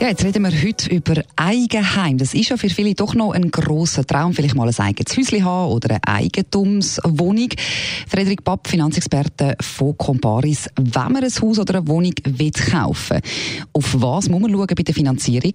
[0.00, 2.18] ja, jetzt reden wir heute über Eigenheim.
[2.18, 5.44] Das ist ja für viele doch noch ein grosser Traum, vielleicht mal ein eigenes Häuschen
[5.44, 7.48] haben oder eine Eigentumswohnung.
[8.06, 10.68] Frederik Papp, Finanzexperte von Comparis.
[10.76, 13.20] Wenn man ein Haus oder eine Wohnung will kaufen
[13.72, 15.54] auf was muss man schauen bei der Finanzierung?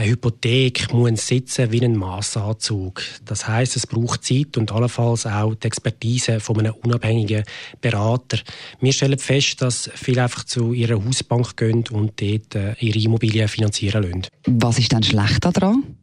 [0.00, 3.02] Eine Hypothek muss sitzen wie ein Massanzug.
[3.26, 7.44] Das heißt, es braucht Zeit und allenfalls auch die Expertise von einem unabhängigen
[7.82, 8.38] Berater.
[8.80, 13.46] Wir stellen fest, dass viele einfach zu ihrer Hausbank gehen und dort äh, ihre Immobilien
[13.46, 14.26] finanzieren lassen.
[14.46, 15.99] Was ist denn schlecht daran?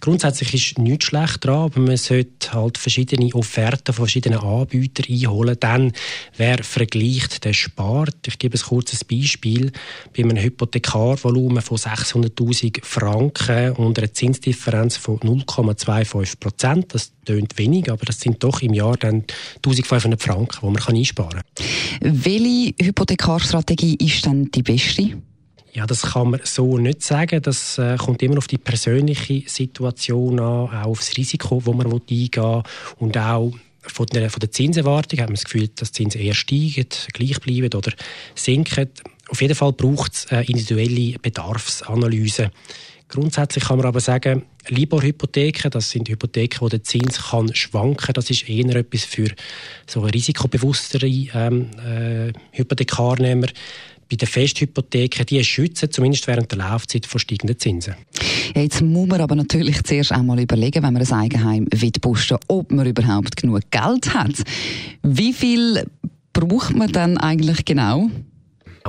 [0.00, 5.56] Grundsätzlich ist nichts schlecht dran, aber man sollte halt verschiedene Offerten von verschiedenen Anbietern einholen.
[5.60, 5.92] Dann,
[6.36, 8.16] wer vergleicht, der spart.
[8.26, 9.72] Ich gebe ein kurzes Beispiel.
[10.16, 17.90] Bei einem Hypothekarvolumen von 600'000 Franken und einer Zinsdifferenz von 0,25 Prozent, das tönt wenig,
[17.90, 19.24] aber das sind doch im Jahr dann
[19.56, 21.42] 1500 Franken, die man einsparen
[22.00, 22.24] kann.
[22.24, 25.22] Welche Hypothekarstrategie ist dann die beste?
[25.72, 27.42] Ja, das kann man so nicht sagen.
[27.42, 31.92] Das äh, kommt immer auf die persönliche Situation an, auch auf das Risiko, das man
[31.92, 32.62] eingehen will
[32.98, 33.52] und auch
[33.82, 37.40] von der, von der Zinserwartung hat man das Gefühl, dass die Zinsen eher steigen, gleich
[37.40, 37.92] bleiben oder
[38.34, 38.90] sinken.
[39.28, 42.50] Auf jeden Fall braucht es eine individuelle Bedarfsanalyse.
[43.08, 48.12] Grundsätzlich kann man aber sagen, Libor-Hypotheken, das sind Hypotheken, wo der Zins kann schwanken.
[48.12, 49.28] Das ist eher etwas für
[49.86, 53.46] so risikobewusstere ähm, äh, Hypothekarnehmer
[54.10, 57.94] bei den Festhypotheken, die schützen, zumindest während der Laufzeit von steigenden Zinsen.
[58.54, 61.92] Ja, jetzt muss man aber natürlich zuerst einmal überlegen, wenn man ein Eigenheim will
[62.48, 64.42] ob man überhaupt genug Geld hat.
[65.02, 65.84] Wie viel
[66.32, 68.10] braucht man dann eigentlich genau?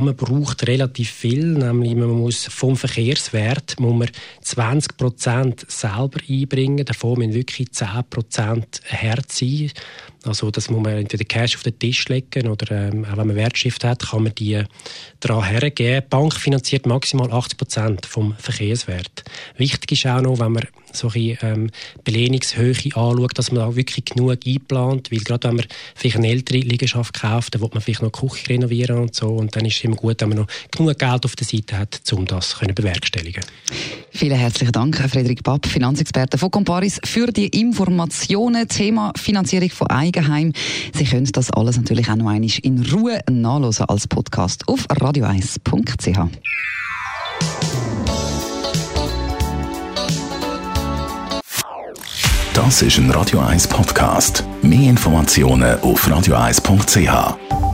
[0.01, 4.09] Man braucht relativ viel, nämlich man muss vom Verkehrswert muss man
[4.43, 9.71] 20% selber einbringen, davon müssen wirklich 10 Herz sein.
[10.25, 13.35] Also das muss man entweder Cash auf den Tisch legen oder ähm, auch wenn man
[13.35, 14.61] Wertschrift hat, kann man die
[15.19, 16.03] daran hergeben.
[16.03, 19.23] Die Bank finanziert maximal 80% vom Verkehrswert.
[19.57, 21.69] Wichtig ist auch noch, wenn man solche ähm,
[22.03, 25.65] Belehnungshöhe anschaut, dass man auch wirklich genug einplant, weil gerade wenn man
[25.95, 29.27] vielleicht eine ältere Liegenschaft kauft, dann will man vielleicht noch die Küche renovieren und so
[29.29, 32.01] und dann ist es immer gut, wenn man noch genug Geld auf der Seite hat,
[32.11, 33.43] um das zu bewerkstelligen.
[34.11, 38.67] Vielen herzlichen Dank, Frederik Papp, Finanzexperte von Comparis, für die Informationen.
[38.67, 40.53] Thema Finanzierung von Eigenheim.
[40.93, 46.19] Sie können das alles natürlich auch noch einmal in Ruhe nachlesen als Podcast auf radio1.ch.
[52.53, 54.43] Das ist ein Radio 1 Podcast.
[54.61, 57.68] Mehr Informationen auf radio1.ch.